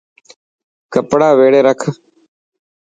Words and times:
ڪپڙا 0.93 1.29
ويڙي 1.39 1.61
رک. 1.67 1.79